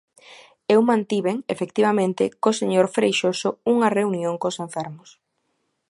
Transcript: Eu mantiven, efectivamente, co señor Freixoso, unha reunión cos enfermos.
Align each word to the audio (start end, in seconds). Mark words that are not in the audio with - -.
Eu 0.75 0.81
mantiven, 0.91 1.37
efectivamente, 1.53 2.23
co 2.41 2.57
señor 2.59 2.87
Freixoso, 2.95 3.49
unha 3.73 3.89
reunión 3.97 4.35
cos 4.41 4.55
enfermos. 4.67 5.09